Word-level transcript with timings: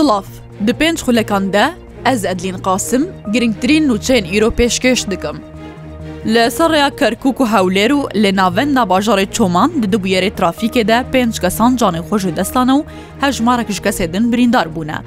Silav 0.00 0.24
Di 0.66 0.72
pênc 0.72 0.98
xulekan 1.04 1.52
de 1.52 1.64
ez 2.12 2.24
edlîn 2.24 2.58
qasim 2.66 3.02
girngtirîn 3.32 3.88
nûçeyên 3.88 4.24
îro 4.36 4.48
pêşkêş 4.58 5.10
dikim. 5.10 5.36
Li 6.26 6.50
serreya 6.50 6.88
Kerkûk 7.00 7.36
û 7.42 7.46
hewlêr 7.46 7.90
û 7.92 8.10
lê 8.10 8.36
navenda 8.36 8.82
bajarê 8.82 9.32
çoman 9.32 9.82
di 9.82 9.92
dibûyerê 9.96 10.30
trafîkê 10.38 10.88
de 10.88 11.04
pênc 11.12 11.40
kesan 11.40 11.76
canê 11.76 12.00
xwe 12.08 12.18
ji 12.18 12.36
destane 12.36 12.72
û 12.72 12.82
hejmarekiş 13.20 13.78
kesê 13.80 14.12
din 14.12 14.32
birîndar 14.32 14.76
bûne. 14.76 14.98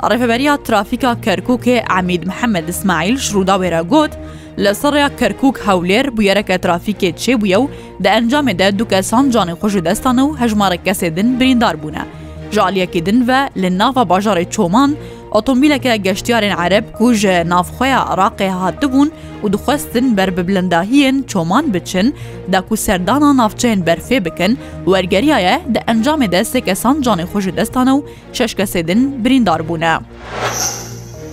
Rêveberiya 0.00 0.62
trafîka 0.62 1.12
Kerkûkê 1.24 2.00
Emîd 2.00 2.22
Mihemed 2.24 2.68
İsmail 2.68 3.14
şrûda 3.16 3.56
wêre 3.66 3.88
got, 3.88 4.10
li 4.58 4.74
serreya 4.74 5.10
Kerkûk 5.20 5.56
hewlêr 5.66 6.16
bûyereke 6.16 6.54
trafîkê 6.56 7.12
çêbûye 7.12 7.56
û 7.56 7.68
di 8.04 8.08
encamê 8.08 8.58
de 8.58 8.78
du 8.78 8.88
kesan 8.88 9.30
canê 9.30 9.52
xwe 9.58 9.68
ji 9.68 9.84
destane 9.84 10.20
û 10.20 10.40
hejmarek 10.40 10.80
kesê 10.86 11.16
din 11.16 11.40
birîndar 11.40 11.82
bûne. 11.82 12.02
ji 12.52 12.60
aliyekê 12.60 13.06
din 13.06 13.28
ve 13.28 13.50
li 13.56 13.78
nava 13.78 14.02
bajarê 14.08 14.50
çoman, 14.50 14.96
Otomobîleke 15.32 15.96
geştyarên 15.96 16.56
Ereb 16.58 16.84
ku 16.98 17.12
ji 17.12 17.42
navxweya 17.48 17.98
Iraqê 18.14 18.48
hatibûn 18.48 19.10
û 19.44 19.52
dixwestin 19.52 20.16
ber 20.16 20.28
biblindahiyên 20.36 21.22
çoman 21.26 21.74
biçin 21.74 22.14
da 22.52 22.60
ku 22.60 22.76
serdana 22.76 23.30
navçeyên 23.44 23.84
berfê 23.84 24.24
bikin 24.24 24.58
wergeriya 24.84 25.38
ye 25.38 25.60
di 25.74 25.78
encamê 25.78 26.32
destek 26.32 26.68
esan 26.68 27.02
canê 27.02 27.24
xwe 27.26 27.40
ji 27.40 27.56
destan 27.56 27.86
û 27.88 28.02
şeş 28.32 28.54
kesê 28.54 28.86
din 28.88 29.24
birîndar 29.24 29.60
bûne. 29.68 29.94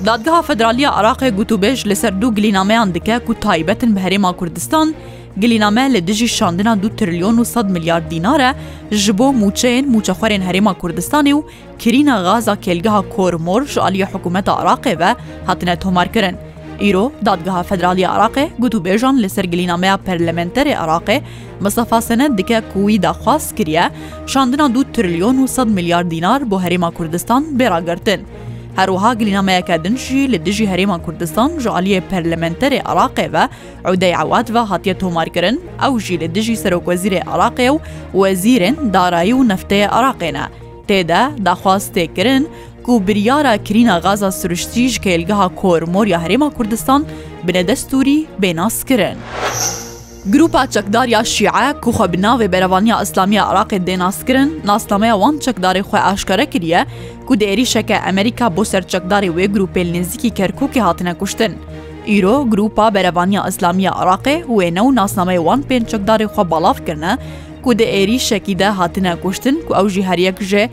Dadgeha 0.06 0.42
Federaliya 0.42 0.90
Iraqê 0.92 1.30
gotûbêj 1.40 1.90
li 1.90 1.96
ser 1.96 2.22
du 2.22 2.36
glînameyan 2.36 2.94
dike 2.94 3.20
ku 3.20 3.40
taybetin 3.40 3.96
bi 3.96 4.00
Herêma 4.00 4.34
Kurdistan, 4.36 4.96
گلینامە 5.42 5.86
لە 5.94 6.00
دژی 6.10 6.28
شاندنا 6.38 6.74
دو 6.84 6.88
تریلیۆن 7.00 7.36
و 7.42 7.44
100 7.44 7.70
میلیارد 7.74 8.06
دینارە 8.14 8.50
ji 9.06 9.12
بۆ 9.20 9.26
موچەین 9.42 9.86
موچەخوارên 9.94 10.42
هەرێما 10.48 10.74
کوردستانی 10.82 11.34
و 11.38 11.44
کرینە 11.82 12.16
غاza 12.26 12.56
کێلگەها 12.66 13.02
کۆرمۆر 13.16 13.62
ji 13.74 13.78
aliە 13.88 14.08
حکوومەت 14.14 14.48
عراقێ 14.60 14.94
ve 15.02 15.16
hatine 15.48 15.76
tomarkirin. 15.84 16.36
Îro 16.90 17.12
dadgeha 17.26 17.64
Federalî 17.64 18.02
Iraqê 18.02 18.46
gut 18.60 18.74
û 18.76 18.80
bêjan 18.86 19.16
li 19.24 19.30
ser 19.30 19.44
gilînameya 19.44 19.96
Perlementerê 20.08 20.74
Iraqê 20.84 21.22
Mistafa 21.62 22.02
Sened 22.02 22.38
dike 22.38 22.62
ku 22.74 22.80
wî 22.90 23.02
daxwast 23.04 23.56
kiriye 23.58 23.90
şandina 24.28 24.76
du 24.76 24.84
trilyon 24.94 25.36
û 25.36 25.42
100 25.42 25.68
milyar 25.76 26.12
dînar 26.12 26.52
bo 26.52 26.62
Herêma 26.62 26.92
Kurdistan 26.94 27.44
bêragirtin. 27.60 28.20
هەروها 28.80 29.10
گلینامەیەەکە 29.20 29.76
دنجی 29.86 30.30
لە 30.34 30.36
دژی 30.48 30.68
هەرێمان 30.72 31.02
کوردستان 31.06 31.50
ژعالیە 31.64 32.02
پەرلەمەنتەرێ 32.12 32.80
عراقێوە 32.90 33.44
ئەودەی 33.86 34.18
عوات 34.22 34.48
بە 34.56 34.62
هاتیە 34.72 34.96
تۆمارکردن 35.02 35.56
ئەو 35.82 35.94
ژی 36.06 36.20
لە 36.22 36.28
دژی 36.36 36.58
سەرۆکوەزیرێ 36.62 37.22
عراقێ 37.32 37.70
و 37.74 37.78
وەزیرن 38.22 38.76
دارایی 38.94 39.34
و 39.38 39.44
نفتەیە 39.52 39.88
عراقێنە 39.98 40.46
تێدا 40.88 41.22
داخواستێکردن 41.48 42.44
و 42.90 43.00
بریارە 43.08 43.54
کرینە 43.68 43.96
غازا 44.06 44.30
سروشتیش 44.40 44.94
کێلگەها 45.04 45.48
کۆرمۆریا 45.62 46.18
هەرێما 46.24 46.50
کوردستان 46.58 47.02
بنە 47.48 47.64
دەستوری 47.70 48.20
بێناسکردن. 48.42 49.18
Grupa 50.32 50.66
çekdariya 50.70 51.24
şiye 51.24 51.52
ku 51.82 51.90
xwe 51.92 52.14
bi 52.14 52.18
navê 52.18 52.52
berevaniya 52.52 53.02
İslamiya 53.02 53.44
Iraqê 53.46 53.78
dê 53.88 54.00
naskirin 54.00 54.62
naslameya 54.66 55.14
wan 55.16 55.38
çekdarê 55.38 55.80
xwe 55.84 56.00
aşkare 56.00 56.46
kiriye 56.46 56.86
ku 57.28 57.36
dêrîşeke 57.36 58.08
Emerîka 58.10 58.56
bo 58.58 58.66
ser 58.66 58.84
çekdarê 58.84 59.28
wê 59.30 59.46
grupê 59.54 59.84
nêzikî 59.96 60.30
Kerkûkê 60.32 60.80
hatine 60.82 61.14
kuştin. 61.14 61.56
Îro 62.08 62.50
Grupa 62.50 62.94
berevaniya 62.94 63.48
İslamiya 63.48 63.92
Iraqê 63.92 64.46
wê 64.46 64.72
new 64.76 64.96
nasnameyê 65.02 65.38
wan 65.38 65.62
pên 65.62 65.88
çekdarê 65.90 66.26
xwe 66.34 66.52
balav 66.52 66.74
kirine 66.86 67.18
و 67.66 67.72
دە 67.80 67.88
ئێری 67.96 68.20
شەکیدا 68.30 68.70
هاتنە 68.80 69.14
کوشتن 69.24 69.56
و 69.70 69.72
ئەو 69.78 69.88
ژیهرەک 69.96 70.38
ژێ 70.52 70.64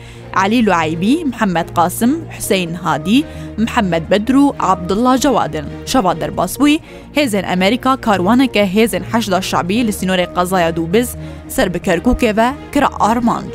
علی 0.43 0.61
لوعیبی 0.67 1.25
محەممەد 1.33 1.69
قاسم 1.79 2.13
حسین 2.35 2.71
هادی 2.85 3.19
محەممەد 3.63 4.05
بەدر 4.13 4.35
و 4.43 4.55
عبدله 4.71 5.15
جەوادن 5.25 5.67
شەوا 5.93 6.15
دەرباس 6.21 6.53
بووی 6.59 6.81
هێزن 7.17 7.45
ئەمریکا 7.51 7.93
کاروانەکە 8.07 8.65
هێزن 8.77 9.05
هەشدا 9.13 9.41
شعبی 9.51 9.87
لە 9.89 9.93
سینۆرە 9.99 10.27
قەزایە 10.37 10.71
دوو 10.77 10.87
بز 10.93 11.09
سەر 11.57 11.69
بکەرکووکێوە 11.75 12.45
کرا 12.75 12.89
ئارمانچ. 13.03 13.55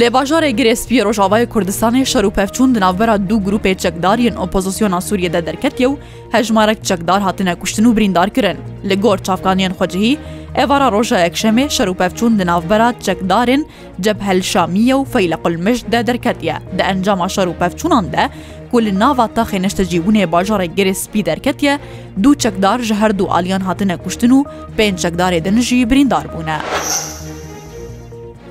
لێ 0.00 0.08
باژارێ 0.16 0.50
گرێسپی 0.58 1.02
ڕۆژاوای 1.06 1.44
کوردستانی 1.52 2.06
شەر 2.12 2.24
و 2.28 2.32
پەفچون 2.38 2.68
دناوبەرە 2.74 3.16
دوو 3.28 3.44
گروپی 3.46 3.74
چەکدارین 3.82 4.34
ئۆپۆزیسیۆنا 4.40 5.00
سووریەدە 5.06 5.40
دەرکەتیە 5.48 5.88
و 5.90 5.98
هەژمارەك 6.34 6.78
چەکدار 6.88 7.20
هاتنە 7.26 7.54
کوشتن 7.60 7.84
و 7.86 7.92
بریندارکردن 7.96 8.56
لە 8.88 8.94
گۆر 9.04 9.18
چافکانیان 9.26 9.72
خۆجهی 9.78 10.12
ئێوارە 10.58 10.88
ڕۆژە 10.94 11.18
ئەکشەمێ 11.24 11.64
شەر 11.76 11.88
و 11.90 11.98
پەفچوون 12.00 12.32
دناافبەرات 12.40 12.96
جەکدارن 13.06 13.62
جەب 14.04 14.18
هەلشامیە 14.26 14.94
و 14.98 15.08
فەیلە 15.12 15.36
قلمش 15.44 15.78
دە 15.92 16.00
دەرکەتیە 16.08 16.56
دە 16.76 16.82
ئەنجاما 16.88 17.28
شەر 17.34 17.46
و 17.48 17.58
پەفچوونان 17.60 18.04
دە 18.14 18.24
کول 18.72 18.86
ناوا 19.02 19.26
تا 19.36 19.42
خێنشتەجیبوونێ 19.50 20.24
باژارێک 20.32 20.72
گەرێ 20.78 20.94
سپی 21.02 21.22
دەرکەتیە 21.28 21.74
دوو 22.22 22.38
چەکدار 22.42 22.78
ژە 22.88 22.94
هەردوو 23.02 23.30
ئالیان 23.32 23.62
هاتنە 23.68 23.96
کوشتن 24.04 24.32
و 24.36 24.40
پێنج 24.76 24.96
چەکدارێ 25.04 25.38
دنژی 25.46 25.84
بریندار 25.90 26.26
بوونە. 26.32 26.56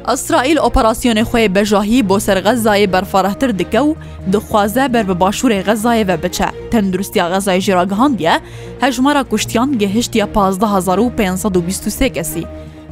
ئەسرائیل 0.09 0.57
ئۆپەراسسیۆنی 0.63 1.25
خۆی 1.29 1.51
بەژاهی 1.55 2.05
بۆ 2.09 2.17
سەرغەزایە 2.25 2.91
بەرفەڕەتر 2.93 3.49
دکە 3.59 3.81
و 3.87 3.95
دخوازە 4.33 4.85
بەر 4.93 5.03
بە 5.09 5.15
باشووری 5.23 5.61
غەزایە 5.67 6.05
بە 6.09 6.15
بچە 6.23 6.47
تەندروستیا 6.71 7.25
غەزای 7.33 7.61
ژێراگەهاندە 7.65 8.35
هەژمارە 8.83 9.21
کوشتیان 9.31 9.69
گەهشتە 9.81 10.19
1523 10.63 12.09
کەسی. 12.17 12.45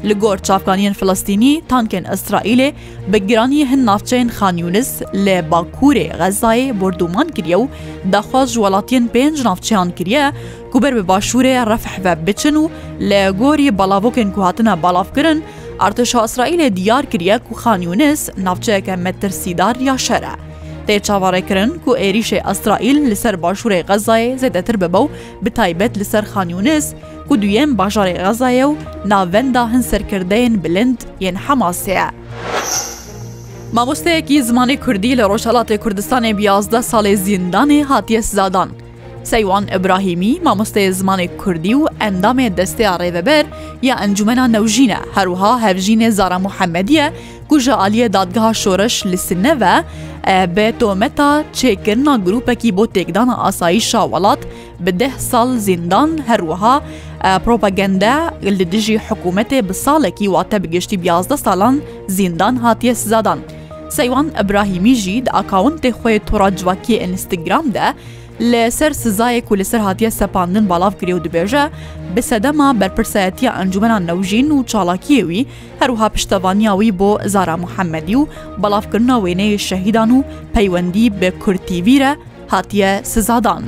li 0.10 0.16
gor 0.24 0.38
çavkaniyên 0.48 0.94
Filistînî 1.00 1.62
tankên 1.72 2.06
Israîlê 2.16 2.70
bi 3.12 3.18
giranî 3.28 3.62
hin 3.72 3.82
navçeyên 3.90 4.30
Xanyunis 4.38 4.92
lê 5.26 5.38
Bakurê 5.52 6.08
Xezayê 6.20 6.80
borduman 6.82 7.28
kiriye 7.36 7.58
û 7.64 7.66
daxwaz 8.14 8.48
ji 8.54 8.60
welatiyên 8.66 9.06
pênc 9.16 9.38
navçeyan 9.48 9.90
kiriye 9.98 10.26
ku 10.72 10.78
ber 10.84 10.94
bi 10.98 11.04
başûrê 11.12 11.54
refh 11.72 11.96
ve 12.06 12.14
biçin 12.28 12.56
û 12.64 12.64
lê 13.10 13.24
gorî 13.42 13.68
balavokên 13.80 14.30
ku 14.36 14.40
hatina 14.46 14.74
balavkirin 14.84 15.40
ئارتشا 15.84 16.20
ئیسرائیلێ 16.26 16.68
دیار 16.78 17.04
کریە 17.12 17.38
و 17.52 17.54
خانیونس 17.62 18.22
ناوچەیەکە 18.46 18.96
مەترسیدار 19.06 19.76
یا 19.88 19.96
شەرە. 20.08 20.36
تێ 20.88 20.96
چاوەڕێکردن 21.08 21.72
و 21.88 21.92
عێریشێ 22.04 22.40
ئەسرائیل 22.50 22.98
لەسەر 23.12 23.36
باشووری 23.44 23.84
غەزایە 23.90 24.36
زێدەتر 24.42 24.76
ببە 24.82 25.00
و 25.06 25.10
بتایبەت 25.46 25.94
لەسەر 26.00 26.24
خانیونس 26.34 26.86
و 27.30 27.34
دوێن 27.42 27.72
باژارێ 27.80 28.16
غەزایە 28.26 28.66
و 28.72 28.76
ناوەندا 29.12 29.64
هەنسەرکردەیەن 29.74 30.54
بلند 30.64 31.00
یەن 31.26 31.38
حەماسەیە. 31.46 32.08
مامۆستەیەکی 33.76 34.38
زمانی 34.50 34.78
کوردی 34.86 35.18
لە 35.20 35.24
ڕۆژهڵاتی 35.32 35.78
کوردستانی 35.84 36.32
بیازدە 36.40 36.82
ساڵێ 36.92 37.14
زیندانی 37.26 37.80
هاتیە 37.90 38.22
سزادان. 38.30 38.70
سەیوان 39.30 39.66
ئەبراهیمی 39.74 40.34
مامۆستەیە 40.46 40.92
زمانی 41.00 41.28
کوردی 41.42 41.74
و 41.78 41.86
ئەندامێ 42.02 42.48
دەستەیە 42.58 42.92
ڕێبەبەر 43.02 43.46
یا 43.88 43.96
ئەنجومەنا 44.02 44.46
نەوژینە 44.56 45.00
هەروها 45.16 45.52
هەڤژینێ 45.64 46.10
زارا 46.18 46.38
محەممەدیە 46.46 47.06
گوژە 47.50 47.70
عالیە 47.82 48.08
دادگەها 48.16 48.52
شۆرەش 48.62 48.96
لسنەوە 49.12 49.74
بە 50.56 50.66
تۆمەتا 50.80 51.32
چێکردنا 51.58 52.14
گرروپێکی 52.26 52.72
بۆ 52.78 52.84
تێکدانە 52.96 53.36
ئاسایی 53.44 53.82
شاوەڵات 53.92 54.42
بدە 54.86 55.10
ساڵ 55.30 55.48
زیندان 55.66 56.10
هەروەها 56.30 56.76
پرۆپەگەندە 57.44 58.16
لە 58.60 58.66
دژی 58.74 58.98
حکوومەتێ 59.08 59.60
بە 59.68 59.74
ساڵێکی 59.86 60.28
واتە 60.34 60.58
بگەشتی 60.64 60.98
بیازدە 61.02 61.38
ساڵان 61.46 61.76
زیندان 62.18 62.56
هاتیە 62.66 62.94
سزادان. 63.02 63.40
سەیوان 63.98 64.28
ئەبراهیمی 64.38 64.96
ژید 65.04 65.26
ئاکاونتێ 65.36 65.90
خۆی 66.00 66.18
تۆڕاجواکی 66.28 67.00
ئینستاگرام 67.04 67.66
دە 67.76 67.88
لەسەر 68.52 68.92
سزایەک 69.04 69.52
و 69.52 69.56
لەسەر 69.60 69.80
هااتە 69.86 70.10
سەپاندن 70.20 70.66
باڵاف 70.72 70.94
گرێ 71.02 71.14
و 71.16 71.20
دبێژە 71.26 71.66
بە 72.16 72.22
سەدەما 72.30 72.68
بەرپرسەتی 72.80 73.52
ئەنجومەنان 73.58 74.04
نەوژین 74.10 74.48
و 74.52 74.64
چاڵاکیەوی 74.72 75.46
هەروها 75.82 76.08
پشتەوانیاوی 76.16 76.92
بۆ 77.00 77.12
زارا 77.34 77.58
محەممەدی 77.64 78.16
و 78.20 78.28
بەڵافکردنە 78.62 79.16
وێنەیە 79.24 79.60
شەهیددان 79.68 80.10
و 80.12 80.20
پەیوەندی 80.56 81.12
بە 81.20 81.30
کورتیویرە 81.44 82.12
هاتیە 82.54 82.92
سزادان. 83.14 83.64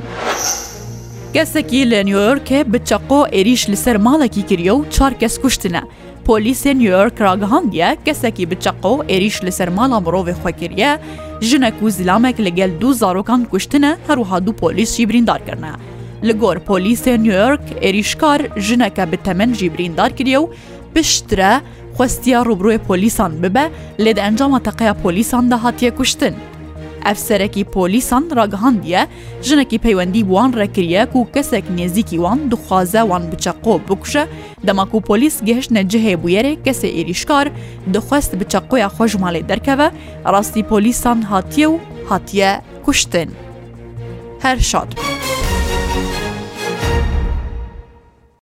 گەسێکی 1.34 1.86
لە 1.92 1.98
نیویۆرکێ 2.08 2.58
بچەقۆ 2.72 3.20
عێریش 3.34 3.62
لەسەر 3.72 3.96
ماڵێکی 4.06 4.42
کریە 4.50 4.72
و 4.76 4.86
چار 4.94 5.12
کەس 5.20 5.34
کوشتنە. 5.42 5.82
پۆلیسی 6.28 6.70
نیویۆرک 6.80 7.16
راگەهاندە 7.26 7.88
کەسێکی 8.06 8.48
بچەقۆ 8.50 8.94
عێریش 9.10 9.36
لەسەر 9.46 9.68
ماڵا 9.78 9.98
مرۆڤێ 10.04 10.34
خۆکردە 10.42 10.90
ژنەک 11.48 11.76
و 11.82 11.86
زلامێک 11.98 12.36
لەگەل 12.46 12.72
دوو 12.80 12.96
زارۆکان 13.02 13.40
کوشتنە 13.52 13.92
هەروها 14.08 14.36
دوو 14.46 14.58
پۆلیسشی 14.62 15.04
بریندارکردە. 15.10 15.72
لە 16.26 16.32
گۆر 16.42 16.56
پۆلیسی 16.68 17.12
نیویۆرک 17.24 17.64
عێریشکار 17.84 18.40
ژنەکە 18.66 19.04
بە 19.10 19.16
تەمەنجی 19.26 19.68
بریندار 19.74 20.10
کردە 20.18 20.38
و 20.42 20.50
پشترە 20.94 21.52
خستیا 21.96 22.40
ڕوبروی 22.48 22.78
پۆلیسان 22.88 23.32
ببە 23.42 23.64
لێدە 24.04 24.22
ئەنجامە 24.26 24.58
تەقەیە 24.66 24.92
پۆلیسان 25.02 25.44
داهاتیە 25.52 25.90
کوشتن. 25.98 26.34
ئەفسەرەکی 27.08 27.64
پۆلیسان 27.74 28.24
ڕگەهاندیە 28.38 29.02
ژنێکی 29.46 29.78
پەیوەندی 29.84 30.22
وان 30.32 30.50
ڕێکریەک 30.60 31.10
و 31.16 31.26
کەسێک 31.34 31.66
نێزیکی 31.76 32.18
وان 32.22 32.38
دخوازە 32.52 33.02
وان 33.10 33.22
بچەقۆ 33.30 33.74
بکوشە 33.88 34.24
دەماکو 34.66 34.98
پۆلیس 35.08 35.36
گەهشت 35.48 35.70
نەجههێ 35.76 36.14
بویێرێ 36.22 36.52
کەسێ 36.66 36.88
ئێریشکار 36.96 37.46
دخواست 37.94 38.32
بچەقۆیە 38.40 38.88
خۆژماڵێ 38.96 39.40
دەرکەوە 39.50 39.88
ڕاستی 40.32 40.62
پۆلیسان 40.70 41.18
هاتیە 41.30 41.66
و 41.74 41.76
هاتیە 42.10 42.50
کوشتن 42.84 43.28
هەر 44.44 44.58
شاد 44.70 44.90
بوو. 44.96 45.13